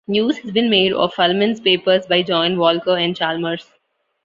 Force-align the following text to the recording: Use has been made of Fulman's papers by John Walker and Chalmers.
Use 0.07 0.39
has 0.39 0.49
been 0.51 0.67
made 0.67 0.93
of 0.93 1.13
Fulman's 1.13 1.59
papers 1.59 2.07
by 2.07 2.23
John 2.23 2.57
Walker 2.57 2.97
and 2.97 3.15
Chalmers. 3.15 3.67